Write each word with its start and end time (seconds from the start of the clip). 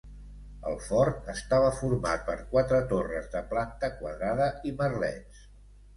El 0.69 0.77
fort 0.85 1.27
estava 1.33 1.67
format 1.81 2.25
per 2.29 2.37
quatre 2.55 2.79
torres 2.95 3.31
de 3.35 3.45
planta 3.53 3.93
quadrada 4.01 4.49
i 4.71 4.77
merlets. 4.81 5.49